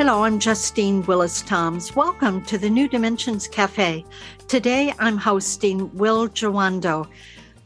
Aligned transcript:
Hello, 0.00 0.24
I'm 0.24 0.38
Justine 0.38 1.02
Willis 1.02 1.42
Toms. 1.42 1.94
Welcome 1.94 2.42
to 2.46 2.56
the 2.56 2.70
New 2.70 2.88
Dimensions 2.88 3.46
Cafe. 3.46 4.02
Today 4.48 4.94
I'm 4.98 5.18
hosting 5.18 5.94
Will 5.94 6.26
Jawando, 6.26 7.06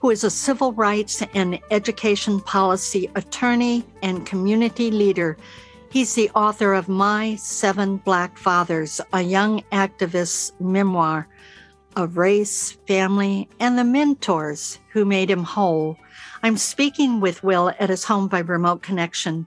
who 0.01 0.11
is 0.11 0.25
a 0.25 0.31
civil 0.33 0.73
rights 0.73 1.23
and 1.35 1.61
education 1.71 2.41
policy 2.41 3.09
attorney 3.15 3.85
and 4.03 4.27
community 4.27 4.91
leader. 4.91 5.37
He's 5.91 6.17
the 6.17 6.29
author 6.31 6.75
of 6.75 6.89
My 6.89 7.37
Seven 7.37 7.99
Black 7.99 8.37
Fathers, 8.37 9.01
a 9.13 9.23
young 9.23 9.63
activist's 9.71 10.55
memoir 10.59 11.29
of 11.95 12.17
race, 12.17 12.73
family, 12.89 13.49
and 13.61 13.79
the 13.79 13.85
mentors 13.85 14.81
who 14.91 15.05
made 15.05 15.31
him 15.31 15.45
whole. 15.45 15.97
I'm 16.43 16.57
speaking 16.57 17.21
with 17.21 17.45
Will 17.45 17.73
at 17.79 17.91
his 17.91 18.03
home 18.03 18.27
by 18.27 18.41
remote 18.41 18.83
connection. 18.83 19.47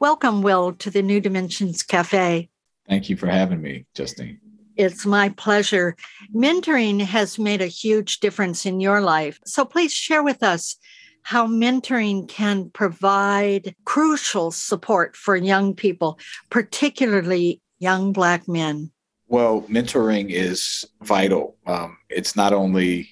Welcome, 0.00 0.40
Will, 0.40 0.72
to 0.76 0.88
the 0.88 1.02
New 1.02 1.20
Dimensions 1.20 1.82
Cafe. 1.82 2.48
Thank 2.88 3.10
you 3.10 3.18
for 3.18 3.26
having 3.26 3.60
me, 3.60 3.84
Justine. 3.94 4.40
It's 4.74 5.04
my 5.04 5.28
pleasure. 5.28 5.94
Mentoring 6.34 7.02
has 7.02 7.38
made 7.38 7.60
a 7.60 7.66
huge 7.66 8.20
difference 8.20 8.64
in 8.64 8.80
your 8.80 9.02
life. 9.02 9.38
So 9.44 9.66
please 9.66 9.92
share 9.92 10.22
with 10.22 10.42
us 10.42 10.76
how 11.22 11.46
mentoring 11.46 12.26
can 12.26 12.70
provide 12.70 13.74
crucial 13.84 14.52
support 14.52 15.16
for 15.16 15.36
young 15.36 15.74
people, 15.74 16.18
particularly 16.48 17.60
young 17.78 18.14
Black 18.14 18.48
men. 18.48 18.92
Well, 19.28 19.66
mentoring 19.68 20.30
is 20.30 20.86
vital. 21.02 21.58
Um, 21.66 21.98
it's 22.08 22.34
not 22.34 22.54
only 22.54 23.10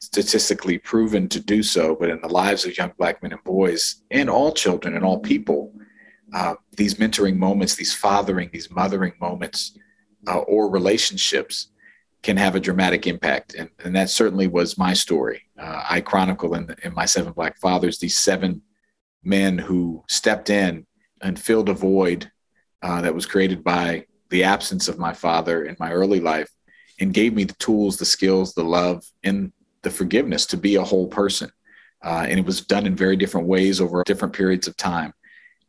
statistically 0.00 0.78
proven 0.78 1.28
to 1.28 1.40
do 1.40 1.62
so, 1.62 1.96
but 1.98 2.10
in 2.10 2.20
the 2.20 2.28
lives 2.28 2.64
of 2.64 2.76
young 2.76 2.92
black 2.98 3.22
men 3.22 3.32
and 3.32 3.42
boys 3.44 4.02
and 4.10 4.30
all 4.30 4.52
children 4.52 4.94
and 4.94 5.04
all 5.04 5.18
people, 5.18 5.72
uh, 6.34 6.54
these 6.76 6.94
mentoring 6.94 7.36
moments, 7.36 7.74
these 7.74 7.94
fathering, 7.94 8.50
these 8.52 8.70
mothering 8.70 9.14
moments, 9.20 9.76
uh, 10.28 10.38
or 10.38 10.70
relationships 10.70 11.68
can 12.22 12.36
have 12.36 12.54
a 12.54 12.60
dramatic 12.60 13.06
impact. 13.06 13.54
And, 13.54 13.70
and 13.84 13.94
that 13.96 14.10
certainly 14.10 14.46
was 14.46 14.78
my 14.78 14.92
story. 14.92 15.42
Uh, 15.58 15.84
I 15.88 16.00
chronicle 16.00 16.54
in, 16.54 16.74
in 16.82 16.94
my 16.94 17.06
Seven 17.06 17.32
Black 17.32 17.58
Fathers 17.58 17.98
these 17.98 18.16
seven 18.16 18.62
men 19.24 19.58
who 19.58 20.04
stepped 20.08 20.50
in 20.50 20.86
and 21.20 21.38
filled 21.38 21.68
a 21.68 21.74
void 21.74 22.30
uh, 22.82 23.00
that 23.02 23.14
was 23.14 23.26
created 23.26 23.64
by 23.64 24.04
the 24.30 24.44
absence 24.44 24.88
of 24.88 24.98
my 24.98 25.12
father 25.12 25.64
in 25.64 25.76
my 25.78 25.92
early 25.92 26.20
life 26.20 26.50
and 27.00 27.14
gave 27.14 27.34
me 27.34 27.44
the 27.44 27.54
tools, 27.54 27.96
the 27.96 28.04
skills, 28.04 28.54
the 28.54 28.64
love, 28.64 29.04
and 29.24 29.52
the 29.88 29.96
forgiveness 29.96 30.44
to 30.46 30.56
be 30.56 30.74
a 30.74 30.84
whole 30.84 31.06
person. 31.06 31.50
Uh, 32.04 32.26
and 32.28 32.38
it 32.38 32.44
was 32.44 32.60
done 32.60 32.86
in 32.86 32.94
very 32.94 33.16
different 33.16 33.46
ways 33.46 33.80
over 33.80 34.02
different 34.04 34.34
periods 34.34 34.68
of 34.68 34.76
time. 34.76 35.12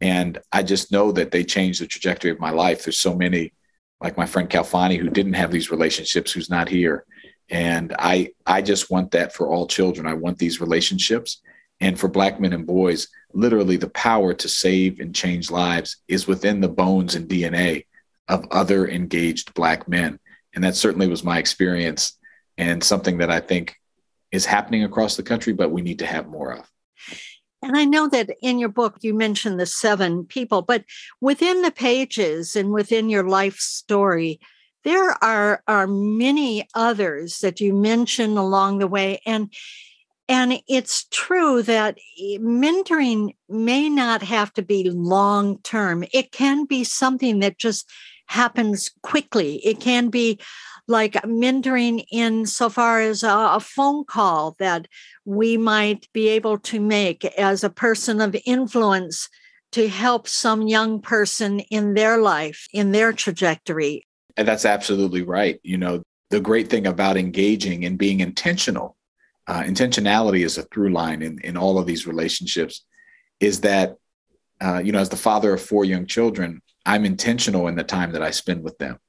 And 0.02 0.38
I 0.52 0.62
just 0.62 0.92
know 0.92 1.12
that 1.14 1.32
they 1.32 1.44
changed 1.44 1.82
the 1.82 1.88
trajectory 1.88 2.32
of 2.32 2.40
my 2.40 2.52
life. 2.52 2.84
There's 2.84 2.98
so 2.98 3.16
many, 3.16 3.54
like 4.02 4.18
my 4.18 4.26
friend 4.26 4.50
Kalfani, 4.50 4.98
who 4.98 5.10
didn't 5.10 5.34
have 5.34 5.52
these 5.52 5.72
relationships, 5.72 6.32
who's 6.32 6.50
not 6.50 6.70
here. 6.70 7.06
And 7.50 7.96
I, 7.98 8.32
I 8.46 8.62
just 8.62 8.92
want 8.92 9.12
that 9.12 9.34
for 9.34 9.48
all 9.48 9.68
children. 9.68 10.06
I 10.06 10.14
want 10.14 10.38
these 10.38 10.62
relationships. 10.62 11.42
And 11.82 11.98
for 11.98 12.10
Black 12.10 12.40
men 12.40 12.54
and 12.54 12.68
boys, 12.68 13.08
literally 13.34 13.78
the 13.78 13.90
power 13.90 14.34
to 14.34 14.48
save 14.50 15.00
and 15.00 15.16
change 15.16 15.50
lives 15.50 15.98
is 16.08 16.28
within 16.28 16.60
the 16.60 16.70
bones 16.70 17.16
and 17.16 17.28
DNA 17.28 17.86
of 18.28 18.46
other 18.52 18.88
engaged 18.88 19.54
Black 19.54 19.88
men. 19.88 20.20
And 20.54 20.64
that 20.64 20.76
certainly 20.76 21.08
was 21.08 21.24
my 21.24 21.40
experience 21.40 22.18
and 22.58 22.84
something 22.84 23.20
that 23.20 23.32
I 23.32 23.40
think 23.40 23.79
is 24.32 24.46
happening 24.46 24.84
across 24.84 25.16
the 25.16 25.24
country, 25.24 25.54
but 25.54 25.72
we 25.72 25.82
need 25.82 26.00
to 26.00 26.06
have 26.06 26.28
more 26.28 26.54
of. 26.54 26.70
And 27.62 27.78
I 27.78 27.86
know 27.86 28.08
that 28.08 28.30
in 28.42 28.58
your 28.58 28.70
book 28.70 28.98
you 29.02 29.14
mentioned 29.14 29.60
the 29.60 29.66
seven 29.66 30.26
people, 30.26 30.62
but 30.62 30.86
within 31.20 31.62
the 31.62 31.72
pages 31.72 32.56
and 32.56 32.72
within 32.72 33.10
your 33.10 33.28
life 33.28 33.58
story, 33.58 34.40
there 34.86 35.12
are 35.24 35.62
are 35.68 35.88
many 35.88 36.68
others 36.74 37.40
that 37.40 37.60
you 37.60 37.74
mention 37.74 38.38
along 38.38 38.80
the 38.80 38.88
way 38.88 39.20
and 39.26 39.54
and 40.30 40.62
it's 40.68 41.06
true 41.10 41.64
that 41.64 41.98
eh, 41.98 42.38
mentoring 42.38 43.36
may 43.50 43.90
not 43.90 44.22
have 44.22 44.54
to 44.54 44.62
be 44.62 44.90
long 44.92 45.58
term. 45.64 46.06
It 46.14 46.32
can 46.32 46.66
be 46.66 46.84
something 46.84 47.40
that 47.40 47.58
just 47.58 47.90
happens 48.28 48.92
quickly. 49.02 49.56
It 49.66 49.80
can 49.80 50.10
be 50.10 50.40
like 50.88 51.14
mentoring 51.24 52.06
in 52.12 52.46
so 52.46 52.70
far 52.70 53.02
as 53.02 53.24
a, 53.24 53.30
a, 53.30 53.60
phone 53.60 54.06
call 54.06 54.56
that 54.60 54.88
we 55.26 55.58
might 55.58 56.08
be 56.14 56.30
able 56.30 56.58
to 56.60 56.80
make 56.80 57.26
as 57.26 57.64
a 57.64 57.70
person 57.70 58.22
of 58.22 58.36
influence 58.46 59.30
to 59.72 59.88
help 59.88 60.28
some 60.28 60.68
young 60.68 61.02
person 61.02 61.60
in 61.60 61.96
their 61.96 62.20
life, 62.20 62.68
in 62.72 62.92
their 62.92 63.14
trajectory. 63.14 64.06
And 64.38 64.48
that's 64.48 64.66
absolutely 64.66 65.22
right. 65.22 65.60
You 65.64 65.78
know, 65.78 66.04
the 66.30 66.40
great 66.40 66.70
thing 66.70 66.86
about 66.86 67.18
engaging 67.18 67.86
and 67.86 67.98
being 67.98 68.20
intentional, 68.20 68.96
uh, 69.50 69.64
intentionality 69.64 70.46
is 70.46 70.58
a 70.58 70.64
through 70.64 70.92
line 70.94 71.22
in, 71.22 71.40
in 71.40 71.58
all 71.58 71.78
of 71.78 71.86
these 71.86 72.08
relationships, 72.08 72.86
is 73.40 73.62
that, 73.62 73.96
uh, 74.62 74.82
you 74.84 74.92
know, 74.92 75.00
as 75.00 75.10
the 75.10 75.18
father 75.18 75.54
of 75.54 75.62
four 75.62 75.86
young 75.86 76.06
children, 76.06 76.62
I'm 76.86 77.06
intentional 77.06 77.68
in 77.68 77.76
the 77.76 77.84
time 77.84 78.12
that 78.14 78.24
I 78.24 78.32
spend 78.32 78.64
with 78.64 78.78
them 78.78 79.00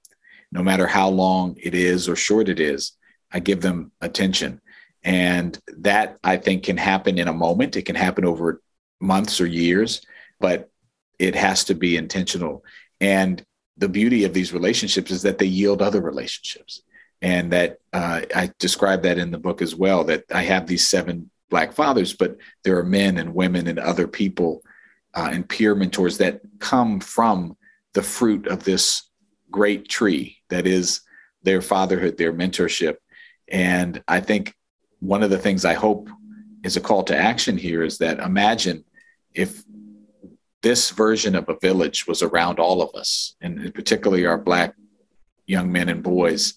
no 0.52 0.62
matter 0.62 0.86
how 0.86 1.08
long 1.08 1.56
it 1.62 1.74
is 1.74 2.08
or 2.08 2.16
short 2.16 2.48
it 2.48 2.60
is, 2.60 2.92
I 3.32 3.40
give 3.40 3.60
them 3.60 3.92
attention. 4.00 4.60
And 5.02 5.58
that 5.78 6.18
I 6.24 6.36
think 6.36 6.64
can 6.64 6.76
happen 6.76 7.18
in 7.18 7.28
a 7.28 7.32
moment. 7.32 7.76
It 7.76 7.82
can 7.82 7.96
happen 7.96 8.24
over 8.24 8.60
months 9.00 9.40
or 9.40 9.46
years, 9.46 10.02
but 10.40 10.68
it 11.18 11.34
has 11.34 11.64
to 11.64 11.74
be 11.74 11.96
intentional. 11.96 12.64
And 13.00 13.42
the 13.76 13.88
beauty 13.88 14.24
of 14.24 14.34
these 14.34 14.52
relationships 14.52 15.10
is 15.10 15.22
that 15.22 15.38
they 15.38 15.46
yield 15.46 15.80
other 15.80 16.02
relationships. 16.02 16.82
And 17.22 17.52
that 17.52 17.78
uh, 17.92 18.22
I 18.34 18.50
describe 18.58 19.02
that 19.02 19.18
in 19.18 19.30
the 19.30 19.38
book 19.38 19.60
as 19.60 19.74
well 19.74 20.04
that 20.04 20.24
I 20.32 20.42
have 20.42 20.66
these 20.66 20.86
seven 20.86 21.30
Black 21.50 21.72
fathers, 21.72 22.14
but 22.14 22.36
there 22.64 22.78
are 22.78 22.84
men 22.84 23.18
and 23.18 23.34
women 23.34 23.66
and 23.66 23.78
other 23.78 24.06
people 24.06 24.62
uh, 25.14 25.30
and 25.32 25.48
peer 25.48 25.74
mentors 25.74 26.18
that 26.18 26.40
come 26.60 27.00
from 27.00 27.56
the 27.92 28.02
fruit 28.02 28.46
of 28.46 28.64
this 28.64 29.10
great 29.50 29.88
tree 29.88 30.38
that 30.48 30.66
is 30.66 31.00
their 31.42 31.60
fatherhood, 31.60 32.16
their 32.16 32.32
mentorship. 32.32 32.96
And 33.48 34.02
I 34.06 34.20
think 34.20 34.54
one 35.00 35.22
of 35.22 35.30
the 35.30 35.38
things 35.38 35.64
I 35.64 35.74
hope 35.74 36.08
is 36.62 36.76
a 36.76 36.80
call 36.80 37.02
to 37.04 37.16
action 37.16 37.56
here 37.56 37.82
is 37.82 37.98
that 37.98 38.20
imagine 38.20 38.84
if 39.34 39.64
this 40.62 40.90
version 40.90 41.34
of 41.34 41.48
a 41.48 41.58
village 41.58 42.06
was 42.06 42.22
around 42.22 42.60
all 42.60 42.82
of 42.82 42.94
us, 42.94 43.34
and 43.40 43.74
particularly 43.74 44.26
our 44.26 44.38
Black 44.38 44.74
young 45.46 45.72
men 45.72 45.88
and 45.88 46.02
boys, 46.02 46.54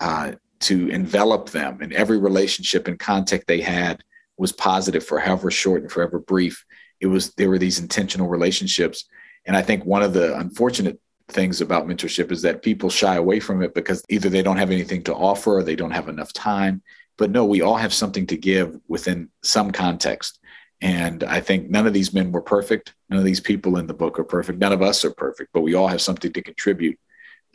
uh, 0.00 0.32
to 0.60 0.88
envelop 0.88 1.50
them 1.50 1.80
And 1.82 1.92
every 1.92 2.18
relationship 2.18 2.88
and 2.88 2.98
contact 2.98 3.46
they 3.46 3.60
had 3.60 4.02
was 4.38 4.52
positive 4.52 5.04
for 5.04 5.18
however 5.18 5.50
short 5.50 5.82
and 5.82 5.92
forever 5.92 6.18
brief. 6.18 6.64
It 7.00 7.06
was 7.06 7.34
there 7.34 7.50
were 7.50 7.58
these 7.58 7.78
intentional 7.78 8.28
relationships. 8.28 9.04
And 9.46 9.56
I 9.56 9.62
think 9.62 9.84
one 9.84 10.02
of 10.02 10.14
the 10.14 10.36
unfortunate 10.38 10.98
things 11.28 11.60
about 11.60 11.86
mentorship 11.86 12.30
is 12.30 12.42
that 12.42 12.62
people 12.62 12.90
shy 12.90 13.16
away 13.16 13.40
from 13.40 13.62
it 13.62 13.74
because 13.74 14.02
either 14.08 14.28
they 14.28 14.42
don't 14.42 14.56
have 14.56 14.70
anything 14.70 15.02
to 15.04 15.14
offer 15.14 15.58
or 15.58 15.62
they 15.62 15.76
don't 15.76 15.90
have 15.90 16.08
enough 16.08 16.32
time. 16.32 16.82
But 17.16 17.30
no, 17.30 17.44
we 17.44 17.60
all 17.60 17.76
have 17.76 17.94
something 17.94 18.26
to 18.28 18.36
give 18.36 18.78
within 18.88 19.28
some 19.42 19.70
context. 19.70 20.40
And 20.80 21.24
I 21.24 21.40
think 21.40 21.70
none 21.70 21.86
of 21.86 21.92
these 21.92 22.12
men 22.12 22.32
were 22.32 22.42
perfect. 22.42 22.94
None 23.08 23.18
of 23.18 23.24
these 23.24 23.40
people 23.40 23.76
in 23.76 23.86
the 23.86 23.94
book 23.94 24.18
are 24.18 24.24
perfect. 24.24 24.58
None 24.58 24.72
of 24.72 24.82
us 24.82 25.04
are 25.04 25.12
perfect, 25.12 25.50
but 25.52 25.60
we 25.60 25.74
all 25.74 25.86
have 25.86 26.02
something 26.02 26.32
to 26.32 26.42
contribute 26.42 26.98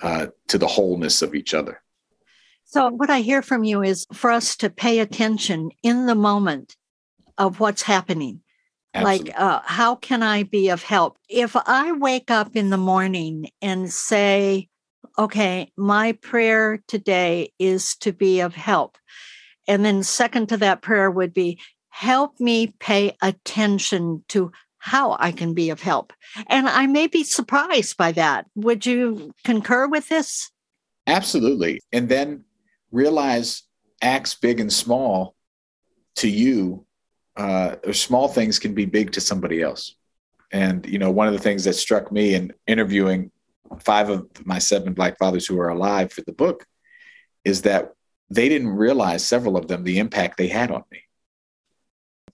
uh, 0.01 0.27
to 0.47 0.57
the 0.57 0.67
wholeness 0.67 1.21
of 1.21 1.35
each 1.35 1.53
other. 1.53 1.81
So, 2.71 2.89
what 2.89 3.09
I 3.09 3.21
hear 3.21 3.41
from 3.41 3.63
you 3.63 3.81
is 3.81 4.05
for 4.13 4.29
us 4.29 4.55
to 4.57 4.69
pay 4.69 4.99
attention 4.99 5.71
in 5.81 6.05
the 6.05 6.15
moment 6.15 6.75
of 7.37 7.59
what's 7.59 7.81
happening 7.81 8.41
Absolutely. 8.93 9.29
Like, 9.31 9.39
uh, 9.39 9.61
how 9.65 9.95
can 9.95 10.23
I 10.23 10.43
be 10.43 10.69
of 10.69 10.81
help? 10.81 11.17
If 11.29 11.55
I 11.55 11.91
wake 11.91 12.31
up 12.31 12.55
in 12.55 12.71
the 12.71 12.77
morning 12.77 13.49
and 13.61 13.91
say, 13.91 14.67
okay, 15.17 15.71
my 15.77 16.13
prayer 16.13 16.81
today 16.87 17.51
is 17.59 17.95
to 17.97 18.11
be 18.11 18.39
of 18.39 18.55
help. 18.55 18.97
And 19.67 19.85
then, 19.85 20.01
second 20.01 20.49
to 20.49 20.57
that 20.57 20.81
prayer 20.81 21.11
would 21.11 21.33
be, 21.33 21.59
help 21.89 22.39
me 22.39 22.73
pay 22.79 23.15
attention 23.21 24.23
to 24.29 24.51
how 24.79 25.17
I 25.19 25.31
can 25.33 25.53
be 25.53 25.69
of 25.69 25.81
help. 25.81 26.11
And 26.47 26.67
I 26.67 26.87
may 26.87 27.05
be 27.05 27.23
surprised 27.23 27.95
by 27.95 28.11
that. 28.13 28.47
Would 28.55 28.87
you 28.87 29.33
concur 29.43 29.87
with 29.87 30.07
this? 30.09 30.49
Absolutely. 31.05 31.81
And 31.91 32.09
then 32.09 32.43
realize 32.91 33.63
acts 34.01 34.35
big 34.35 34.59
and 34.59 34.71
small 34.71 35.35
to 36.17 36.29
you, 36.29 36.85
uh, 37.37 37.75
or 37.85 37.93
small 37.93 38.27
things 38.27 38.59
can 38.59 38.73
be 38.73 38.85
big 38.85 39.11
to 39.11 39.21
somebody 39.21 39.61
else. 39.61 39.95
And, 40.51 40.85
you 40.85 40.99
know, 40.99 41.11
one 41.11 41.27
of 41.27 41.33
the 41.33 41.39
things 41.39 41.63
that 41.65 41.73
struck 41.73 42.11
me 42.11 42.33
in 42.33 42.53
interviewing 42.65 43.31
five 43.79 44.09
of 44.09 44.27
my 44.45 44.59
seven 44.59 44.93
Black 44.93 45.17
fathers 45.17 45.45
who 45.45 45.59
are 45.59 45.69
alive 45.69 46.11
for 46.11 46.21
the 46.21 46.33
book 46.33 46.65
is 47.45 47.61
that 47.61 47.93
they 48.29 48.49
didn't 48.49 48.69
realize, 48.69 49.23
several 49.23 49.57
of 49.57 49.67
them, 49.67 49.83
the 49.83 49.99
impact 49.99 50.37
they 50.37 50.47
had 50.47 50.71
on 50.71 50.83
me. 50.91 51.01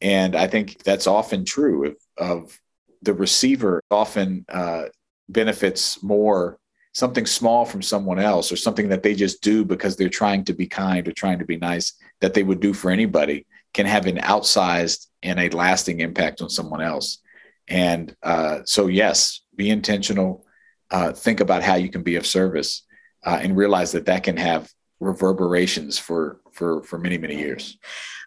And 0.02 0.36
I 0.36 0.48
think 0.48 0.84
that's 0.84 1.07
often 1.07 1.46
true 1.46 1.88
of, 1.88 1.96
of 2.18 2.62
the 3.02 3.13
receiver 3.13 3.81
often 3.92 4.46
uh, 4.50 4.86
benefits 5.30 6.02
more 6.04 6.57
something 6.95 7.25
small 7.25 7.65
from 7.65 7.81
someone 7.81 8.19
else 8.19 8.53
or 8.53 8.56
something 8.56 8.88
that 8.88 9.03
they 9.03 9.13
just 9.13 9.42
do 9.42 9.65
because 9.65 9.97
they're 9.97 10.07
trying 10.07 10.45
to 10.45 10.53
be 10.53 10.65
kind 10.65 11.06
or 11.06 11.12
trying 11.12 11.38
to 11.38 11.45
be 11.45 11.57
nice 11.57 11.92
that 12.21 12.33
they 12.33 12.42
would 12.42 12.62
do 12.62 12.74
for 12.74 12.89
anybody 12.89 13.45
can 13.74 13.86
have 13.86 14.06
an 14.06 14.15
outsized 14.19 15.07
and 15.21 15.38
a 15.38 15.50
lasting 15.50 16.00
impact 16.00 16.42
on 16.42 16.50
someone 16.50 16.81
else. 16.81 17.19
And 17.68 18.15
uh, 18.24 18.59
so, 18.63 18.88
yes, 18.88 19.42
be 19.57 19.69
intentional. 19.69 20.45
Uh, 20.89 21.12
think 21.12 21.42
about 21.42 21.63
how 21.63 21.75
you 21.75 21.89
can 21.89 22.01
be 22.01 22.15
of 22.15 22.25
service, 22.25 22.83
uh, 23.25 23.39
and 23.42 23.57
realize 23.57 23.92
that 23.92 24.06
that 24.06 24.24
can 24.24 24.38
have 24.38 24.71
reverberations 25.00 25.97
for 25.97 26.39
for 26.51 26.83
for 26.83 26.97
many 26.97 27.18
many 27.18 27.38
years. 27.38 27.77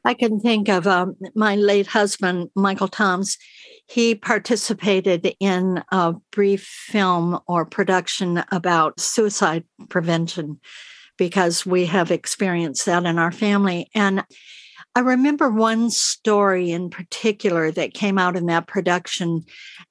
I 0.04 0.14
can 0.14 0.40
think 0.40 0.68
of 0.68 0.86
um, 0.86 1.16
my 1.34 1.56
late 1.56 1.86
husband, 1.86 2.50
Michael 2.54 2.88
Toms. 2.88 3.36
He 3.86 4.14
participated 4.14 5.34
in 5.40 5.82
a 5.90 6.14
brief 6.30 6.64
film 6.64 7.40
or 7.46 7.64
production 7.64 8.44
about 8.52 9.00
suicide 9.00 9.64
prevention 9.88 10.60
because 11.16 11.66
we 11.66 11.86
have 11.86 12.10
experienced 12.10 12.84
that 12.86 13.06
in 13.06 13.18
our 13.18 13.32
family. 13.32 13.90
And 13.94 14.24
I 14.94 15.00
remember 15.00 15.50
one 15.50 15.90
story 15.90 16.70
in 16.70 16.90
particular 16.90 17.70
that 17.72 17.94
came 17.94 18.18
out 18.18 18.36
in 18.36 18.46
that 18.46 18.66
production, 18.66 19.44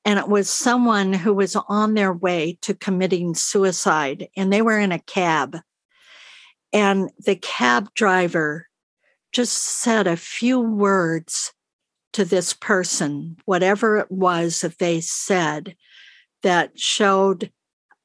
and 0.03 0.19
it 0.19 0.27
was 0.27 0.49
someone 0.49 1.13
who 1.13 1.33
was 1.33 1.55
on 1.67 1.93
their 1.93 2.11
way 2.11 2.57
to 2.63 2.73
committing 2.73 3.33
suicide, 3.33 4.27
and 4.35 4.51
they 4.51 4.61
were 4.61 4.79
in 4.79 4.91
a 4.91 4.99
cab. 4.99 5.57
And 6.73 7.09
the 7.19 7.35
cab 7.35 7.93
driver 7.93 8.67
just 9.31 9.53
said 9.53 10.07
a 10.07 10.17
few 10.17 10.59
words 10.59 11.53
to 12.13 12.25
this 12.25 12.53
person, 12.53 13.37
whatever 13.45 13.97
it 13.97 14.11
was 14.11 14.61
that 14.61 14.79
they 14.79 15.01
said, 15.01 15.75
that 16.43 16.79
showed 16.79 17.51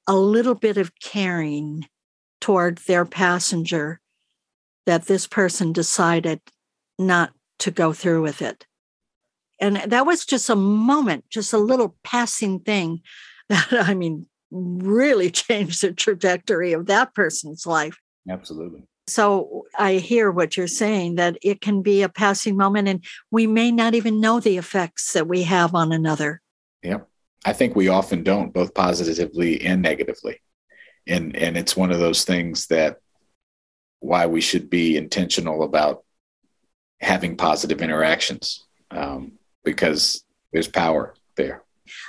a 0.06 0.16
little 0.16 0.54
bit 0.54 0.76
of 0.76 0.92
caring 1.00 1.86
toward 2.40 2.78
their 2.78 3.04
passenger, 3.04 4.00
that 4.84 5.06
this 5.06 5.26
person 5.26 5.72
decided 5.72 6.40
not 6.98 7.32
to 7.60 7.70
go 7.70 7.92
through 7.92 8.22
with 8.22 8.42
it. 8.42 8.66
And 9.60 9.76
that 9.76 10.06
was 10.06 10.26
just 10.26 10.50
a 10.50 10.56
moment, 10.56 11.24
just 11.30 11.52
a 11.52 11.58
little 11.58 11.96
passing 12.02 12.58
thing 12.60 13.00
that, 13.48 13.72
I 13.72 13.94
mean, 13.94 14.26
really 14.50 15.30
changed 15.30 15.82
the 15.82 15.92
trajectory 15.92 16.72
of 16.72 16.86
that 16.86 17.14
person's 17.14 17.66
life. 17.66 17.98
Absolutely. 18.28 18.84
So 19.08 19.64
I 19.76 19.94
hear 19.94 20.30
what 20.30 20.56
you're 20.56 20.68
saying 20.68 21.16
that 21.16 21.36
it 21.42 21.60
can 21.60 21.82
be 21.82 22.02
a 22.02 22.08
passing 22.08 22.56
moment 22.56 22.88
and 22.88 23.04
we 23.30 23.46
may 23.46 23.72
not 23.72 23.94
even 23.94 24.20
know 24.20 24.38
the 24.38 24.58
effects 24.58 25.12
that 25.12 25.26
we 25.26 25.42
have 25.42 25.74
on 25.74 25.92
another. 25.92 26.40
Yeah. 26.82 27.00
I 27.44 27.52
think 27.52 27.74
we 27.74 27.88
often 27.88 28.22
don't, 28.22 28.52
both 28.52 28.74
positively 28.74 29.60
and 29.62 29.82
negatively. 29.82 30.40
And 31.06 31.34
and 31.34 31.56
it's 31.56 31.76
one 31.76 31.90
of 31.90 31.98
those 31.98 32.24
things 32.24 32.66
that 32.68 32.98
why 33.98 34.26
we 34.26 34.40
should 34.40 34.70
be 34.70 34.96
intentional 34.96 35.64
about 35.64 36.04
having 37.00 37.36
positive 37.36 37.82
interactions 37.82 38.64
um, 38.92 39.32
because 39.64 40.24
there's 40.52 40.68
power 40.68 41.14
there. 41.36 41.64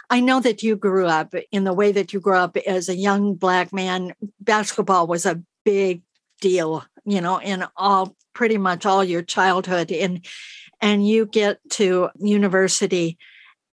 I 0.09 0.19
know 0.19 0.39
that 0.39 0.61
you 0.61 0.75
grew 0.75 1.07
up 1.07 1.33
in 1.51 1.63
the 1.63 1.73
way 1.73 1.91
that 1.91 2.13
you 2.13 2.19
grew 2.19 2.37
up 2.37 2.55
as 2.57 2.89
a 2.89 2.95
young 2.95 3.33
black 3.33 3.73
man. 3.73 4.13
Basketball 4.39 5.07
was 5.07 5.25
a 5.25 5.41
big 5.63 6.01
deal, 6.41 6.83
you 7.05 7.21
know, 7.21 7.39
in 7.39 7.65
all 7.77 8.15
pretty 8.33 8.57
much 8.57 8.85
all 8.85 9.03
your 9.03 9.21
childhood. 9.21 9.91
And 9.91 10.25
and 10.81 11.07
you 11.07 11.25
get 11.25 11.59
to 11.71 12.09
university 12.19 13.17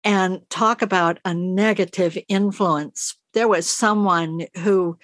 and 0.05 0.41
talk 0.49 0.83
about 0.83 1.19
a 1.25 1.35
negative 1.35 2.17
influence. 2.29 3.17
There 3.35 3.49
was 3.49 3.67
someone 3.69 4.47
who 4.59 4.97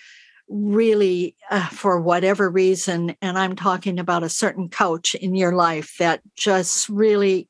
really, 0.48 1.34
uh, 1.50 1.66
for 1.68 2.00
whatever 2.00 2.48
reason, 2.48 3.16
and 3.20 3.36
I'm 3.36 3.56
talking 3.56 3.98
about 3.98 4.22
a 4.22 4.28
certain 4.28 4.68
coach 4.68 5.14
in 5.16 5.34
your 5.34 5.52
life 5.52 5.96
that 5.98 6.20
just 6.36 6.88
really 6.88 7.48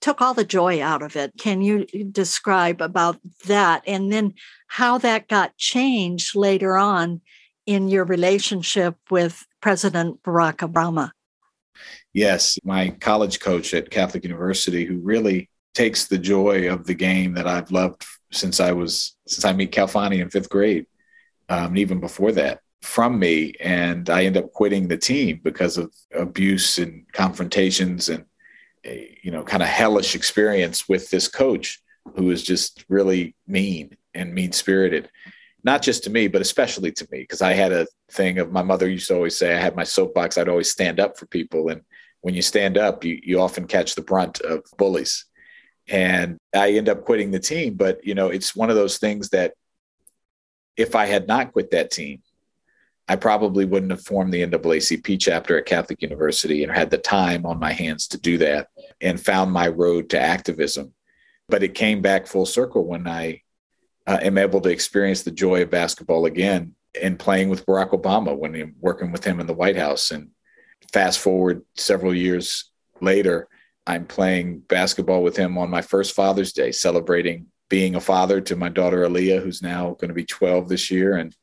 took 0.00 0.20
all 0.20 0.34
the 0.34 0.44
joy 0.44 0.82
out 0.82 1.02
of 1.02 1.14
it. 1.14 1.32
Can 1.38 1.62
you 1.62 1.86
describe 2.10 2.80
about 2.80 3.20
that 3.46 3.84
and 3.86 4.12
then 4.12 4.34
how 4.66 4.98
that 4.98 5.28
got 5.28 5.56
changed 5.56 6.34
later 6.34 6.76
on 6.76 7.20
in 7.66 7.88
your 7.88 8.04
relationship 8.04 8.96
with 9.10 9.46
President 9.60 10.22
Barack 10.22 10.56
Obama? 10.56 11.10
Yes, 12.12 12.58
my 12.64 12.90
college 12.90 13.40
coach 13.40 13.72
at 13.74 13.90
Catholic 13.90 14.24
University 14.24 14.84
who 14.84 14.98
really 14.98 15.48
takes 15.74 16.06
the 16.06 16.18
joy 16.18 16.70
of 16.70 16.86
the 16.86 16.94
game 16.94 17.34
that 17.34 17.46
I've 17.46 17.70
loved 17.70 18.04
since 18.30 18.60
I 18.60 18.72
was 18.72 19.16
since 19.26 19.44
I 19.44 19.52
meet 19.52 19.72
Kalfani 19.72 20.20
in 20.20 20.30
fifth 20.30 20.50
grade 20.50 20.86
um, 21.48 21.76
even 21.76 22.00
before 22.00 22.32
that, 22.32 22.60
from 22.80 23.18
me. 23.18 23.54
And 23.60 24.08
I 24.10 24.24
end 24.24 24.36
up 24.36 24.52
quitting 24.52 24.88
the 24.88 24.96
team 24.96 25.40
because 25.42 25.78
of 25.78 25.92
abuse 26.14 26.78
and 26.78 27.04
confrontations 27.12 28.08
and, 28.08 28.24
a, 28.84 29.18
you 29.22 29.30
know, 29.30 29.44
kind 29.44 29.62
of 29.62 29.68
hellish 29.68 30.14
experience 30.14 30.88
with 30.88 31.10
this 31.10 31.28
coach 31.28 31.80
who 32.16 32.30
is 32.30 32.42
just 32.42 32.84
really 32.88 33.34
mean 33.46 33.96
and 34.14 34.34
mean 34.34 34.52
spirited. 34.52 35.10
Not 35.64 35.82
just 35.82 36.04
to 36.04 36.10
me, 36.10 36.26
but 36.26 36.40
especially 36.40 36.90
to 36.92 37.06
me, 37.10 37.20
because 37.20 37.42
I 37.42 37.52
had 37.52 37.72
a 37.72 37.86
thing 38.10 38.38
of 38.38 38.50
my 38.50 38.62
mother 38.62 38.88
used 38.88 39.08
to 39.08 39.14
always 39.14 39.36
say 39.36 39.54
I 39.54 39.60
had 39.60 39.76
my 39.76 39.84
soapbox. 39.84 40.36
I'd 40.36 40.48
always 40.48 40.70
stand 40.70 40.98
up 40.98 41.16
for 41.16 41.26
people. 41.26 41.68
And 41.68 41.82
when 42.20 42.34
you 42.34 42.42
stand 42.42 42.76
up, 42.76 43.04
you, 43.04 43.20
you 43.22 43.40
often 43.40 43.66
catch 43.66 43.94
the 43.94 44.02
brunt 44.02 44.40
of 44.40 44.64
bullies. 44.76 45.24
And 45.88 46.38
I 46.54 46.72
end 46.72 46.88
up 46.88 47.04
quitting 47.04 47.30
the 47.30 47.38
team. 47.38 47.74
But, 47.74 48.04
you 48.04 48.14
know, 48.14 48.28
it's 48.28 48.56
one 48.56 48.70
of 48.70 48.76
those 48.76 48.98
things 48.98 49.28
that 49.30 49.54
if 50.76 50.96
I 50.96 51.06
had 51.06 51.28
not 51.28 51.52
quit 51.52 51.70
that 51.70 51.90
team, 51.90 52.22
I 53.08 53.16
probably 53.16 53.64
wouldn't 53.64 53.90
have 53.92 54.04
formed 54.04 54.32
the 54.32 54.46
NAACP 54.46 55.20
chapter 55.20 55.58
at 55.58 55.66
Catholic 55.66 56.02
University 56.02 56.62
and 56.62 56.72
had 56.72 56.90
the 56.90 56.98
time 56.98 57.44
on 57.44 57.58
my 57.58 57.72
hands 57.72 58.08
to 58.08 58.18
do 58.18 58.38
that 58.38 58.68
and 59.00 59.20
found 59.20 59.52
my 59.52 59.68
road 59.68 60.10
to 60.10 60.20
activism. 60.20 60.94
But 61.48 61.62
it 61.62 61.74
came 61.74 62.00
back 62.00 62.26
full 62.26 62.46
circle 62.46 62.86
when 62.86 63.06
I 63.06 63.41
uh, 64.06 64.18
am 64.22 64.38
able 64.38 64.60
to 64.60 64.70
experience 64.70 65.22
the 65.22 65.30
joy 65.30 65.62
of 65.62 65.70
basketball 65.70 66.26
again 66.26 66.74
and 67.00 67.18
playing 67.18 67.48
with 67.48 67.66
Barack 67.66 67.90
Obama 67.90 68.36
when 68.36 68.54
I'm 68.54 68.74
working 68.80 69.12
with 69.12 69.24
him 69.24 69.40
in 69.40 69.46
the 69.46 69.54
White 69.54 69.76
House. 69.76 70.10
And 70.10 70.30
fast 70.92 71.18
forward 71.20 71.62
several 71.74 72.14
years 72.14 72.70
later, 73.00 73.48
I'm 73.86 74.06
playing 74.06 74.60
basketball 74.60 75.22
with 75.22 75.36
him 75.36 75.58
on 75.58 75.70
my 75.70 75.82
first 75.82 76.14
Father's 76.14 76.52
Day, 76.52 76.72
celebrating 76.72 77.46
being 77.68 77.94
a 77.94 78.00
father 78.00 78.40
to 78.40 78.54
my 78.54 78.68
daughter 78.68 79.04
Alia, 79.04 79.40
who's 79.40 79.62
now 79.62 79.96
going 79.98 80.08
to 80.08 80.14
be 80.14 80.24
12 80.24 80.68
this 80.68 80.90
year, 80.90 81.16
and 81.16 81.34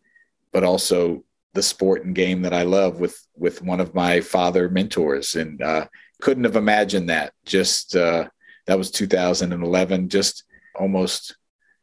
but 0.51 0.63
also 0.63 1.23
the 1.53 1.63
sport 1.63 2.05
and 2.05 2.15
game 2.15 2.43
that 2.43 2.53
I 2.53 2.63
love 2.63 2.99
with 2.99 3.19
with 3.35 3.61
one 3.61 3.79
of 3.79 3.95
my 3.95 4.21
father 4.21 4.69
mentors, 4.69 5.35
and 5.35 5.61
uh, 5.61 5.87
couldn't 6.21 6.43
have 6.43 6.55
imagined 6.55 7.09
that. 7.09 7.33
Just 7.45 7.95
uh, 7.95 8.29
that 8.67 8.77
was 8.77 8.91
2011, 8.91 10.09
just 10.09 10.43
almost 10.75 11.35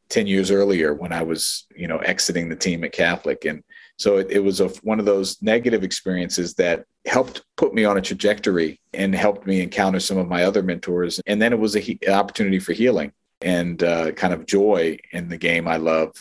10 0.09 0.27
years 0.27 0.51
earlier 0.51 0.95
when 0.95 1.13
I 1.13 1.23
was, 1.23 1.67
you 1.75 1.89
know, 1.89 1.99
exiting 1.99 2.49
the 2.49 2.57
team 2.57 2.85
at 2.85 2.93
Catholic, 2.93 3.45
and 3.45 3.63
so 3.99 4.19
it, 4.19 4.31
it 4.31 4.41
was 4.41 4.61
a, 4.61 4.69
one 4.83 4.99
of 5.01 5.07
those 5.07 5.41
negative 5.43 5.83
experiences 5.83 6.55
that 6.55 6.85
helped 7.07 7.45
put 7.57 7.75
me 7.75 7.85
on 7.85 7.97
a 7.97 8.03
trajectory 8.03 8.81
and 8.93 9.15
helped 9.15 9.47
me 9.47 9.61
encounter 9.61 10.01
some 10.01 10.19
of 10.19 10.29
my 10.29 10.45
other 10.45 10.63
mentors, 10.63 11.21
and 11.27 11.41
then 11.41 11.53
it 11.53 11.59
was 11.59 11.77
a 11.77 11.99
an 12.07 12.13
opportunity 12.13 12.59
for 12.59 12.73
healing 12.73 13.13
and 13.41 13.83
uh, 13.83 14.13
kind 14.13 14.33
of 14.33 14.47
joy 14.47 14.99
in 15.13 15.29
the 15.29 15.37
game 15.37 15.69
I 15.69 15.77
love 15.77 16.13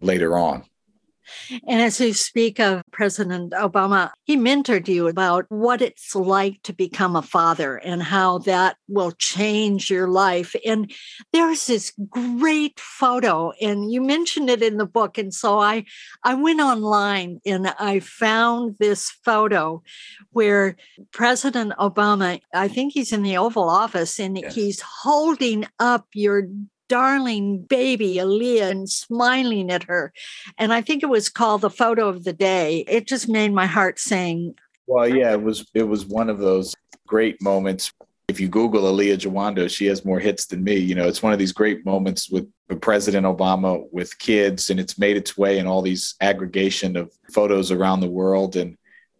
later 0.00 0.38
on. 0.38 0.64
And 1.66 1.80
as 1.80 2.00
you 2.00 2.12
speak 2.14 2.60
of 2.60 2.82
President 2.92 3.52
Obama, 3.52 4.10
he 4.24 4.36
mentored 4.36 4.88
you 4.88 5.08
about 5.08 5.46
what 5.48 5.82
it's 5.82 6.14
like 6.14 6.62
to 6.62 6.72
become 6.72 7.16
a 7.16 7.22
father 7.22 7.76
and 7.76 8.02
how 8.02 8.38
that 8.38 8.76
will 8.88 9.12
change 9.12 9.90
your 9.90 10.08
life. 10.08 10.54
And 10.64 10.92
there's 11.32 11.66
this 11.66 11.92
great 12.08 12.78
photo, 12.78 13.52
and 13.60 13.92
you 13.92 14.00
mentioned 14.00 14.50
it 14.50 14.62
in 14.62 14.76
the 14.76 14.86
book. 14.86 15.18
And 15.18 15.32
so 15.32 15.58
I, 15.58 15.84
I 16.24 16.34
went 16.34 16.60
online 16.60 17.40
and 17.44 17.68
I 17.78 18.00
found 18.00 18.76
this 18.78 19.10
photo 19.24 19.82
where 20.30 20.76
President 21.12 21.72
Obama, 21.78 22.40
I 22.54 22.68
think 22.68 22.92
he's 22.92 23.12
in 23.12 23.22
the 23.22 23.36
Oval 23.36 23.68
Office, 23.68 24.18
and 24.18 24.38
yes. 24.38 24.54
he's 24.54 24.80
holding 24.80 25.66
up 25.78 26.06
your 26.14 26.44
darling 26.90 27.62
baby, 27.62 28.18
Alia, 28.18 28.68
and 28.68 28.90
smiling 28.90 29.70
at 29.70 29.84
her. 29.84 30.12
And 30.58 30.72
I 30.72 30.82
think 30.82 31.02
it 31.02 31.08
was 31.08 31.30
called 31.30 31.60
the 31.60 31.70
photo 31.70 32.08
of 32.08 32.24
the 32.24 32.32
day. 32.32 32.84
It 32.88 33.06
just 33.06 33.28
made 33.28 33.54
my 33.54 33.66
heart 33.66 34.00
sing. 34.00 34.56
Well, 34.86 35.08
yeah, 35.08 35.32
it 35.32 35.42
was 35.42 35.64
it 35.72 35.84
was 35.84 36.04
one 36.04 36.28
of 36.28 36.38
those 36.38 36.74
great 37.06 37.40
moments. 37.40 37.92
If 38.28 38.40
you 38.40 38.48
Google 38.48 38.88
Alia 38.88 39.16
Jawando, 39.16 39.70
she 39.70 39.86
has 39.86 40.04
more 40.04 40.18
hits 40.18 40.46
than 40.46 40.62
me. 40.62 40.76
You 40.76 40.96
know, 40.96 41.06
it's 41.06 41.22
one 41.22 41.32
of 41.32 41.38
these 41.38 41.52
great 41.52 41.84
moments 41.84 42.28
with 42.28 42.48
President 42.80 43.24
Obama 43.24 43.86
with 43.92 44.18
kids, 44.18 44.70
and 44.70 44.80
it's 44.80 44.98
made 44.98 45.16
its 45.16 45.38
way 45.38 45.58
in 45.58 45.66
all 45.66 45.82
these 45.82 46.16
aggregation 46.20 46.96
of 46.96 47.12
photos 47.32 47.70
around 47.70 48.00
the 48.00 48.10
world. 48.10 48.56
And 48.56 48.76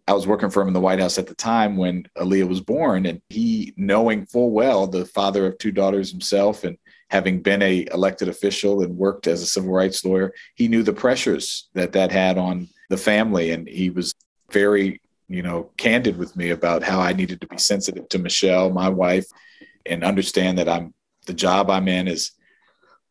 I 0.08 0.12
was 0.12 0.26
working 0.26 0.50
for 0.50 0.60
him 0.60 0.68
in 0.68 0.74
the 0.74 0.80
White 0.80 1.00
House 1.00 1.18
at 1.18 1.28
the 1.28 1.34
time 1.34 1.76
when 1.76 2.04
Alia 2.20 2.46
was 2.46 2.60
born, 2.60 3.06
and 3.06 3.22
he, 3.28 3.74
knowing 3.76 4.26
full 4.26 4.50
well 4.50 4.88
the 4.88 5.06
father 5.06 5.46
of 5.46 5.58
two 5.58 5.70
daughters 5.70 6.10
himself, 6.10 6.64
and 6.64 6.76
having 7.10 7.40
been 7.40 7.60
a 7.62 7.86
elected 7.92 8.28
official 8.28 8.82
and 8.82 8.96
worked 8.96 9.26
as 9.26 9.42
a 9.42 9.46
civil 9.46 9.70
rights 9.70 10.04
lawyer, 10.04 10.32
he 10.54 10.68
knew 10.68 10.82
the 10.82 10.92
pressures 10.92 11.68
that 11.74 11.92
that 11.92 12.12
had 12.12 12.38
on 12.38 12.68
the 12.88 12.96
family, 12.96 13.50
and 13.50 13.68
he 13.68 13.90
was 13.90 14.14
very, 14.50 15.00
you 15.28 15.42
know, 15.42 15.70
candid 15.76 16.16
with 16.16 16.36
me 16.36 16.50
about 16.50 16.82
how 16.82 17.00
I 17.00 17.12
needed 17.12 17.40
to 17.40 17.46
be 17.46 17.58
sensitive 17.58 18.08
to 18.08 18.18
Michelle, 18.18 18.70
my 18.70 18.88
wife, 18.88 19.26
and 19.86 20.04
understand 20.04 20.58
that 20.58 20.68
I'm 20.68 20.94
the 21.26 21.34
job 21.34 21.70
I'm 21.70 21.88
in 21.88 22.08
is 22.08 22.32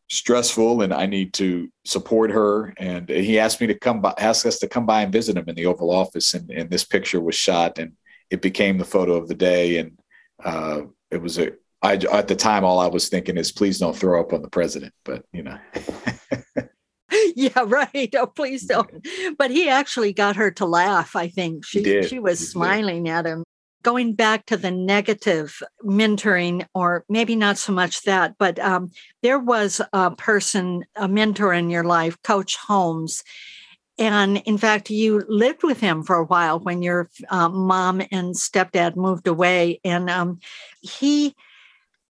stressful 0.08 0.82
and 0.82 0.92
I 0.92 1.06
need 1.06 1.32
to 1.34 1.70
support 1.84 2.30
her. 2.32 2.74
And 2.78 3.08
he 3.08 3.38
asked 3.38 3.60
me 3.60 3.68
to 3.68 3.78
come 3.78 4.00
by, 4.00 4.12
ask 4.18 4.44
us 4.44 4.58
to 4.58 4.68
come 4.68 4.84
by 4.84 5.02
and 5.02 5.12
visit 5.12 5.36
him 5.36 5.48
in 5.48 5.54
the 5.54 5.66
Oval 5.66 5.90
Office. 5.90 6.34
And, 6.34 6.50
and 6.50 6.68
this 6.68 6.84
picture 6.84 7.20
was 7.20 7.36
shot 7.36 7.78
and 7.78 7.92
it 8.28 8.42
became 8.42 8.76
the 8.76 8.84
photo 8.84 9.14
of 9.14 9.28
the 9.28 9.36
day. 9.36 9.78
And 9.78 9.98
uh, 10.44 10.82
it 11.10 11.22
was 11.22 11.38
a, 11.38 11.52
I, 11.82 11.94
at 11.94 12.28
the 12.28 12.36
time, 12.36 12.64
all 12.64 12.78
I 12.78 12.88
was 12.88 13.08
thinking 13.08 13.36
is, 13.36 13.52
please 13.52 13.78
don't 13.78 13.96
throw 13.96 14.20
up 14.20 14.32
on 14.32 14.42
the 14.42 14.50
president. 14.50 14.92
But, 15.04 15.24
you 15.32 15.42
know. 15.42 15.58
yeah, 17.34 17.64
right. 17.66 18.14
Oh, 18.16 18.26
please 18.26 18.64
don't. 18.64 19.06
But 19.38 19.50
he 19.50 19.68
actually 19.68 20.12
got 20.12 20.36
her 20.36 20.50
to 20.52 20.66
laugh, 20.66 21.16
I 21.16 21.28
think. 21.28 21.64
She, 21.64 22.02
she 22.02 22.18
was 22.18 22.38
he 22.38 22.46
smiling 22.46 23.04
did. 23.04 23.12
at 23.12 23.26
him 23.26 23.44
going 23.82 24.14
back 24.14 24.46
to 24.46 24.56
the 24.56 24.70
negative 24.70 25.62
mentoring, 25.84 26.66
or 26.74 27.04
maybe 27.08 27.36
not 27.36 27.58
so 27.58 27.72
much 27.72 28.02
that, 28.02 28.36
but 28.38 28.58
um, 28.58 28.90
there 29.22 29.38
was 29.38 29.80
a 29.92 30.10
person, 30.10 30.84
a 30.96 31.08
mentor 31.08 31.52
in 31.52 31.70
your 31.70 31.84
life, 31.84 32.20
Coach 32.22 32.56
Holmes. 32.56 33.22
And 33.98 34.38
in 34.38 34.58
fact, 34.58 34.90
you 34.90 35.24
lived 35.28 35.62
with 35.62 35.80
him 35.80 36.02
for 36.02 36.16
a 36.16 36.24
while 36.24 36.58
when 36.58 36.82
your 36.82 37.10
uh, 37.28 37.48
mom 37.48 38.00
and 38.10 38.34
stepdad 38.34 38.96
moved 38.96 39.26
away. 39.26 39.80
And 39.84 40.08
um, 40.08 40.40
he 40.80 41.34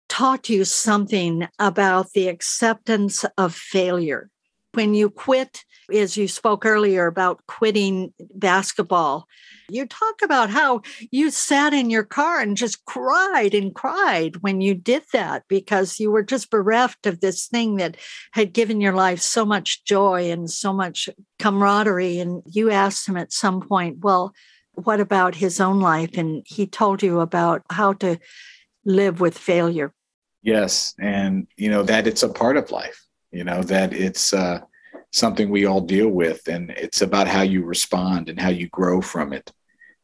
taught 0.10 0.50
you 0.50 0.66
something 0.66 1.48
about 1.60 2.12
the 2.14 2.28
acceptance 2.28 3.26
of 3.38 3.54
failure. 3.54 4.30
When 4.74 4.94
you 4.94 5.10
quit, 5.10 5.64
as 5.94 6.18
you 6.18 6.28
spoke 6.28 6.66
earlier 6.66 7.08
about 7.08 7.46
quitting 7.48 8.14
basketball, 8.34 9.28
you 9.70 9.86
talk 9.86 10.22
about 10.24 10.50
how 10.50 10.82
you 11.12 11.32
sat 11.32 11.74
in 11.74 11.90
your 11.90 12.04
car 12.04 12.40
and 12.40 12.58
just 12.58 12.86
cried 12.86 13.54
and 13.54 13.74
cried 13.74 14.38
when 14.38 14.62
you 14.62 14.76
did 14.76 15.04
that 15.14 15.44
because 15.48 16.00
you 16.00 16.12
were 16.12 16.24
just 16.24 16.50
bereft 16.50 17.06
of 17.06 17.20
this 17.20 17.48
thing 17.48 17.78
that 17.78 17.98
had 18.32 18.54
given 18.54 18.82
your 18.82 18.94
life 18.94 19.20
so 19.20 19.46
much 19.46 19.84
joy 19.86 20.30
and 20.30 20.50
so 20.50 20.74
much 20.74 21.10
camaraderie. 21.40 22.20
And 22.20 22.44
you 22.46 22.70
asked 22.70 23.08
him 23.08 23.18
at 23.18 23.34
some 23.34 23.62
point, 23.62 24.00
well, 24.00 24.34
what 24.74 25.00
about 25.00 25.36
his 25.36 25.60
own 25.60 25.80
life? 25.80 26.18
And 26.18 26.46
he 26.46 26.68
told 26.68 27.02
you 27.02 27.22
about 27.22 27.64
how 27.70 27.94
to 27.94 28.20
live 28.86 29.20
with 29.20 29.38
failure. 29.38 29.94
Yes. 30.42 30.94
And, 31.00 31.48
you 31.58 31.70
know, 31.70 31.84
that 31.84 32.08
it's 32.08 32.24
a 32.24 32.30
part 32.30 32.56
of 32.56 32.72
life, 32.72 33.04
you 33.32 33.44
know, 33.44 33.64
that 33.64 33.94
it's, 33.94 34.34
uh, 34.34 34.62
something 35.16 35.50
we 35.50 35.66
all 35.66 35.80
deal 35.80 36.10
with 36.10 36.46
and 36.50 36.72
it's 36.72 37.02
about 37.02 37.26
how 37.26 37.42
you 37.42 37.64
respond 37.64 38.28
and 38.28 38.38
how 38.38 38.50
you 38.50 38.68
grow 38.68 39.00
from 39.00 39.32
it 39.32 39.50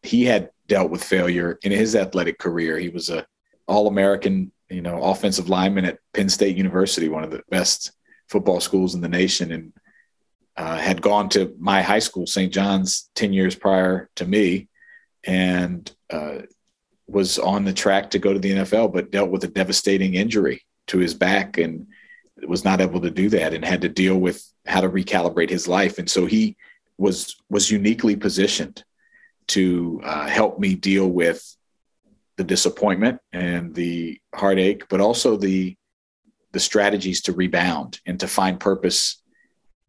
he 0.04 0.24
had 0.24 0.50
dealt 0.68 0.90
with 0.90 1.04
failure 1.04 1.60
in 1.64 1.72
his 1.72 1.98
athletic 1.98 2.40
career 2.40 2.78
he 2.78 2.88
was 2.88 3.10
a 3.10 3.26
all-american 3.68 4.50
you 4.70 4.82
know 4.82 5.04
offensive 5.04 5.50
lineman 5.50 5.84
at 5.84 6.00
penn 6.14 6.30
state 6.30 6.56
university 6.56 7.10
one 7.10 7.26
of 7.26 7.30
the 7.30 7.44
best 7.50 7.92
football 8.30 8.62
schools 8.62 8.96
in 8.96 9.02
the 9.02 9.10
nation 9.10 9.52
and 9.52 9.74
uh, 10.56 10.78
had 10.78 11.02
gone 11.02 11.28
to 11.28 11.54
my 11.60 11.82
high 11.82 12.00
school 12.00 12.26
st 12.26 12.54
john's 12.54 13.10
10 13.16 13.34
years 13.34 13.54
prior 13.54 14.10
to 14.16 14.26
me 14.26 14.70
and 15.26 15.94
uh, 16.10 16.40
was 17.12 17.38
on 17.40 17.66
the 17.66 17.74
track 17.74 18.10
to 18.10 18.20
go 18.20 18.34
to 18.34 18.40
the 18.40 18.52
nfl 18.52 18.92
but 18.92 19.12
dealt 19.12 19.30
with 19.30 19.44
a 19.44 19.48
devastating 19.48 20.16
injury 20.16 20.62
to 20.88 20.98
his 20.98 21.14
back 21.14 21.58
and 21.58 21.88
was 22.48 22.66
not 22.66 22.82
able 22.82 23.02
to 23.02 23.12
do 23.12 23.30
that 23.30 23.54
and 23.54 23.64
had 23.64 23.82
to 23.82 23.90
deal 23.90 24.18
with 24.18 24.46
how 24.66 24.82
to 24.82 24.90
recalibrate 24.90 25.50
his 25.50 25.68
life. 25.68 25.98
And 25.98 26.10
so 26.10 26.26
he 26.26 26.58
was 26.98 27.36
was 27.50 27.72
uniquely 27.72 28.16
positioned 28.16 28.84
to 29.48 30.02
uh, 30.04 30.28
help 30.28 30.60
me 30.60 30.76
deal 30.76 31.08
with 31.10 31.56
the 32.38 32.44
disappointment 32.44 33.20
and 33.34 33.74
the 33.74 34.20
heartache, 34.34 34.88
but 34.90 35.02
also 35.02 35.38
the 35.38 35.76
the 36.52 36.60
strategies 36.60 37.22
to 37.22 37.34
rebound 37.34 38.00
and 38.06 38.20
to 38.20 38.28
find 38.28 38.60
purpose 38.60 39.22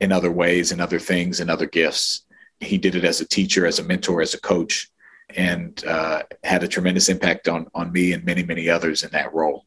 in 0.00 0.12
other 0.12 0.30
ways 0.30 0.72
and 0.72 0.80
other 0.80 0.98
things 0.98 1.40
and 1.40 1.50
other 1.50 1.66
gifts. 1.66 2.24
He 2.60 2.78
did 2.78 2.94
it 2.94 3.04
as 3.04 3.20
a 3.20 3.26
teacher, 3.26 3.66
as 3.66 3.80
a 3.80 3.84
mentor, 3.84 4.22
as 4.22 4.34
a 4.34 4.40
coach, 4.40 4.88
and 5.36 5.84
uh, 5.84 6.22
had 6.44 6.62
a 6.62 6.68
tremendous 6.68 7.08
impact 7.08 7.48
on 7.48 7.66
on 7.74 7.92
me 7.92 8.12
and 8.12 8.24
many 8.24 8.42
many 8.42 8.68
others 8.68 9.02
in 9.02 9.10
that 9.10 9.32
role. 9.32 9.64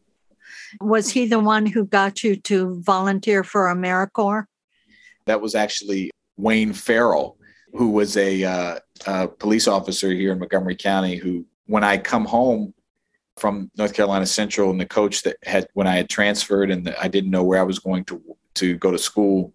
Was 0.81 1.09
he 1.09 1.25
the 1.25 1.39
one 1.39 1.65
who 1.65 1.85
got 1.85 2.23
you 2.23 2.35
to 2.35 2.81
volunteer 2.81 3.43
for 3.43 3.65
AmeriCorps? 3.73 4.45
That 5.25 5.41
was 5.41 5.55
actually 5.55 6.11
Wayne 6.37 6.73
Farrell, 6.73 7.37
who 7.73 7.89
was 7.89 8.17
a, 8.17 8.43
uh, 8.43 8.79
a 9.07 9.27
police 9.27 9.67
officer 9.67 10.11
here 10.11 10.31
in 10.31 10.39
Montgomery 10.39 10.75
County. 10.75 11.15
Who, 11.15 11.45
when 11.65 11.83
I 11.83 11.97
come 11.97 12.25
home 12.25 12.73
from 13.37 13.71
North 13.77 13.93
Carolina 13.93 14.25
Central, 14.25 14.71
and 14.71 14.79
the 14.79 14.85
coach 14.85 15.23
that 15.23 15.37
had 15.43 15.67
when 15.73 15.87
I 15.87 15.95
had 15.95 16.09
transferred 16.09 16.71
and 16.71 16.85
the, 16.85 17.01
I 17.01 17.07
didn't 17.07 17.31
know 17.31 17.43
where 17.43 17.59
I 17.59 17.63
was 17.63 17.79
going 17.79 18.05
to 18.05 18.21
to 18.55 18.77
go 18.77 18.91
to 18.91 18.97
school, 18.97 19.53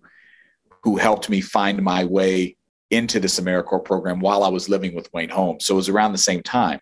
who 0.83 0.97
helped 0.97 1.29
me 1.29 1.41
find 1.41 1.83
my 1.83 2.05
way 2.05 2.57
into 2.91 3.21
this 3.21 3.39
AmeriCorps 3.39 3.85
program 3.85 4.21
while 4.21 4.43
I 4.43 4.49
was 4.49 4.69
living 4.69 4.95
with 4.95 5.13
Wayne 5.13 5.29
Holmes. 5.29 5.65
So 5.65 5.75
it 5.75 5.77
was 5.77 5.89
around 5.89 6.13
the 6.13 6.19
same 6.19 6.43
time. 6.43 6.81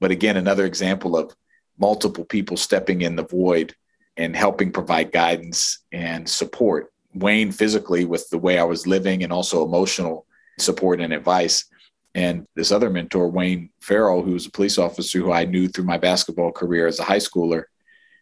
But 0.00 0.10
again, 0.10 0.36
another 0.36 0.64
example 0.64 1.16
of 1.16 1.34
multiple 1.78 2.24
people 2.24 2.56
stepping 2.56 3.02
in 3.02 3.16
the 3.16 3.24
void 3.24 3.74
and 4.16 4.34
helping 4.34 4.72
provide 4.72 5.12
guidance 5.12 5.78
and 5.92 6.28
support. 6.28 6.92
Wayne 7.14 7.52
physically 7.52 8.04
with 8.04 8.28
the 8.30 8.38
way 8.38 8.58
I 8.58 8.64
was 8.64 8.86
living 8.86 9.22
and 9.22 9.32
also 9.32 9.64
emotional 9.64 10.26
support 10.58 11.00
and 11.00 11.12
advice. 11.12 11.66
And 12.14 12.46
this 12.54 12.72
other 12.72 12.90
mentor, 12.90 13.28
Wayne 13.28 13.70
Farrell, 13.80 14.22
who 14.22 14.32
was 14.32 14.46
a 14.46 14.50
police 14.50 14.78
officer 14.78 15.18
who 15.18 15.32
I 15.32 15.44
knew 15.44 15.68
through 15.68 15.84
my 15.84 15.98
basketball 15.98 16.52
career 16.52 16.86
as 16.86 16.98
a 16.98 17.04
high 17.04 17.18
schooler, 17.18 17.64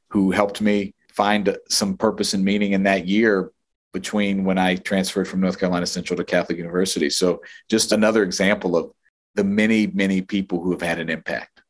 who 0.08 0.30
helped 0.30 0.60
me 0.60 0.94
find 1.12 1.56
some 1.68 1.96
purpose 1.96 2.34
and 2.34 2.44
meaning 2.44 2.72
in 2.72 2.84
that 2.84 3.06
year 3.06 3.50
between 3.92 4.44
when 4.44 4.58
I 4.58 4.76
transferred 4.76 5.28
from 5.28 5.40
North 5.40 5.58
Carolina 5.58 5.86
Central 5.86 6.16
to 6.16 6.24
Catholic 6.24 6.58
University. 6.58 7.10
So 7.10 7.42
just 7.68 7.92
another 7.92 8.22
example 8.22 8.76
of 8.76 8.92
the 9.34 9.44
many, 9.44 9.86
many 9.88 10.20
people 10.20 10.62
who 10.62 10.72
have 10.72 10.82
had 10.82 10.98
an 10.98 11.10
impact. 11.10 11.62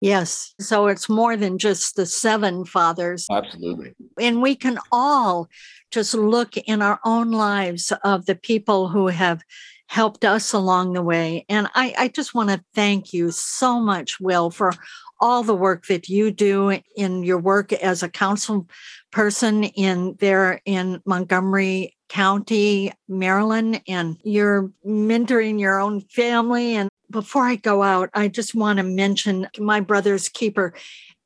Yes. 0.00 0.54
So 0.58 0.86
it's 0.86 1.08
more 1.08 1.36
than 1.36 1.58
just 1.58 1.94
the 1.96 2.06
seven 2.06 2.64
fathers. 2.64 3.26
Absolutely. 3.30 3.94
And 4.18 4.40
we 4.40 4.54
can 4.54 4.78
all 4.90 5.48
just 5.90 6.14
look 6.14 6.56
in 6.56 6.80
our 6.80 6.98
own 7.04 7.32
lives 7.32 7.92
of 8.02 8.26
the 8.26 8.34
people 8.34 8.88
who 8.88 9.08
have 9.08 9.42
helped 9.90 10.24
us 10.24 10.52
along 10.52 10.92
the 10.92 11.02
way. 11.02 11.44
And 11.48 11.66
I, 11.74 11.92
I 11.98 12.08
just 12.08 12.32
want 12.32 12.48
to 12.50 12.62
thank 12.76 13.12
you 13.12 13.32
so 13.32 13.80
much, 13.80 14.20
Will, 14.20 14.48
for 14.48 14.72
all 15.20 15.42
the 15.42 15.54
work 15.54 15.86
that 15.86 16.08
you 16.08 16.30
do 16.30 16.78
in 16.96 17.24
your 17.24 17.38
work 17.38 17.72
as 17.72 18.04
a 18.04 18.08
council 18.08 18.68
person 19.10 19.64
in 19.64 20.16
there 20.20 20.60
in 20.64 21.02
Montgomery 21.04 21.96
County, 22.08 22.92
Maryland, 23.08 23.82
and 23.88 24.16
you're 24.22 24.70
mentoring 24.86 25.58
your 25.58 25.80
own 25.80 26.02
family 26.02 26.76
and 26.76 26.88
before 27.10 27.42
I 27.42 27.56
go 27.56 27.82
out, 27.82 28.08
I 28.14 28.28
just 28.28 28.54
want 28.54 28.76
to 28.76 28.84
mention 28.84 29.48
my 29.58 29.80
brother's 29.80 30.28
keeper. 30.28 30.72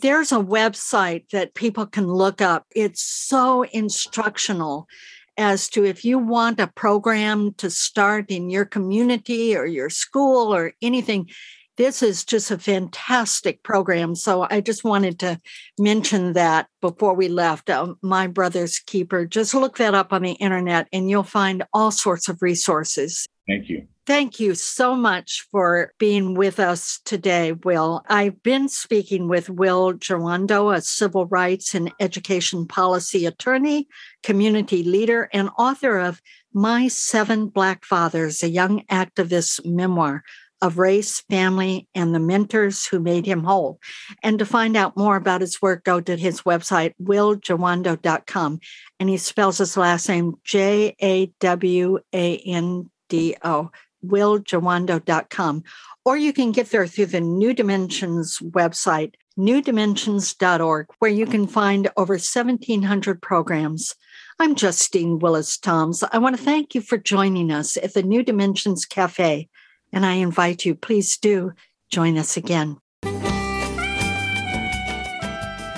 There's 0.00 0.32
a 0.32 0.36
website 0.36 1.28
that 1.28 1.52
people 1.52 1.84
can 1.84 2.06
look 2.06 2.40
up. 2.40 2.64
It's 2.74 3.02
so 3.02 3.64
instructional 3.64 4.88
as 5.36 5.68
to 5.70 5.84
if 5.84 6.04
you 6.04 6.18
want 6.18 6.60
a 6.60 6.66
program 6.66 7.54
to 7.54 7.70
start 7.70 8.30
in 8.30 8.50
your 8.50 8.64
community 8.64 9.56
or 9.56 9.66
your 9.66 9.90
school 9.90 10.54
or 10.54 10.72
anything. 10.82 11.28
This 11.76 12.04
is 12.04 12.24
just 12.24 12.52
a 12.52 12.58
fantastic 12.58 13.64
program. 13.64 14.14
So 14.14 14.46
I 14.48 14.60
just 14.60 14.84
wanted 14.84 15.18
to 15.20 15.40
mention 15.76 16.34
that 16.34 16.68
before 16.80 17.14
we 17.14 17.26
left. 17.26 17.68
Uh, 17.68 17.94
my 18.00 18.28
Brother's 18.28 18.78
Keeper, 18.78 19.26
just 19.26 19.54
look 19.54 19.78
that 19.78 19.92
up 19.92 20.12
on 20.12 20.22
the 20.22 20.32
internet 20.32 20.86
and 20.92 21.10
you'll 21.10 21.24
find 21.24 21.64
all 21.72 21.90
sorts 21.90 22.28
of 22.28 22.42
resources. 22.42 23.26
Thank 23.46 23.68
you. 23.68 23.86
Thank 24.06 24.38
you 24.38 24.54
so 24.54 24.94
much 24.94 25.46
for 25.50 25.92
being 25.98 26.34
with 26.34 26.60
us 26.60 27.00
today, 27.06 27.52
Will. 27.52 28.02
I've 28.08 28.42
been 28.42 28.68
speaking 28.68 29.28
with 29.28 29.48
Will 29.48 29.94
Jawando, 29.94 30.76
a 30.76 30.82
civil 30.82 31.26
rights 31.26 31.74
and 31.74 31.90
education 32.00 32.66
policy 32.66 33.24
attorney, 33.24 33.88
community 34.22 34.82
leader, 34.82 35.30
and 35.32 35.48
author 35.58 35.98
of 35.98 36.20
My 36.52 36.88
Seven 36.88 37.48
Black 37.48 37.86
Fathers, 37.86 38.42
a 38.42 38.50
young 38.50 38.84
activist 38.90 39.64
memoir 39.64 40.22
of 40.60 40.78
race, 40.78 41.20
family, 41.30 41.88
and 41.94 42.14
the 42.14 42.20
mentors 42.20 42.86
who 42.86 43.00
made 43.00 43.26
him 43.26 43.44
whole. 43.44 43.78
And 44.22 44.38
to 44.38 44.46
find 44.46 44.76
out 44.76 44.96
more 44.96 45.16
about 45.16 45.40
his 45.40 45.60
work, 45.60 45.84
go 45.84 46.00
to 46.00 46.16
his 46.16 46.42
website, 46.42 46.92
willjawando.com. 47.02 48.60
And 49.00 49.08
he 49.08 49.16
spells 49.16 49.58
his 49.58 49.76
last 49.76 50.08
name 50.08 50.34
J 50.44 50.94
A 51.02 51.26
W 51.40 51.98
A 52.14 52.36
N 52.36 52.90
D 53.14 53.36
O, 53.42 53.70
willjawando.com. 54.04 55.64
Or 56.04 56.16
you 56.16 56.32
can 56.32 56.52
get 56.52 56.70
there 56.70 56.86
through 56.86 57.06
the 57.06 57.20
New 57.20 57.54
Dimensions 57.54 58.38
website, 58.40 59.14
newdimensions.org, 59.38 60.86
where 60.98 61.10
you 61.10 61.26
can 61.26 61.46
find 61.46 61.90
over 61.96 62.14
1,700 62.14 63.22
programs. 63.22 63.94
I'm 64.38 64.54
Justine 64.54 65.18
Willis 65.18 65.56
Toms. 65.58 66.02
I 66.02 66.18
want 66.18 66.36
to 66.36 66.42
thank 66.42 66.74
you 66.74 66.80
for 66.80 66.98
joining 66.98 67.50
us 67.50 67.76
at 67.76 67.94
the 67.94 68.02
New 68.02 68.22
Dimensions 68.22 68.84
Cafe 68.84 69.48
and 69.94 70.04
I 70.04 70.14
invite 70.14 70.64
you, 70.64 70.74
please 70.74 71.16
do 71.16 71.52
join 71.88 72.18
us 72.18 72.36
again. 72.36 72.78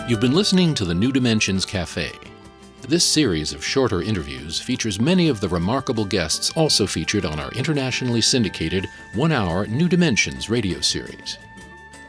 You've 0.08 0.20
been 0.20 0.34
listening 0.34 0.72
to 0.74 0.84
the 0.84 0.94
New 0.94 1.12
Dimensions 1.12 1.66
Cafe. 1.66 2.12
This 2.88 3.04
series 3.04 3.52
of 3.52 3.64
shorter 3.64 4.00
interviews 4.00 4.60
features 4.60 5.00
many 5.00 5.26
of 5.28 5.40
the 5.40 5.48
remarkable 5.48 6.04
guests 6.04 6.52
also 6.54 6.86
featured 6.86 7.24
on 7.24 7.40
our 7.40 7.50
internationally 7.50 8.20
syndicated 8.20 8.86
one 9.12 9.32
hour 9.32 9.66
New 9.66 9.88
Dimensions 9.88 10.48
radio 10.48 10.80
series. 10.80 11.36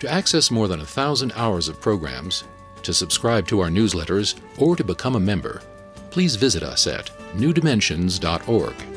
To 0.01 0.07
access 0.07 0.51
more 0.51 0.67
than 0.67 0.81
a 0.81 0.85
thousand 0.85 1.33
hours 1.35 1.67
of 1.67 1.81
programs, 1.81 2.43
to 2.83 2.93
subscribe 2.93 3.47
to 3.47 3.59
our 3.59 3.69
newsletters, 3.69 4.39
or 4.59 4.75
to 4.75 4.83
become 4.83 5.15
a 5.15 5.19
member, 5.19 5.63
please 6.11 6.35
visit 6.35 6.61
us 6.61 6.85
at 6.85 7.07
newdimensions.org. 7.33 8.96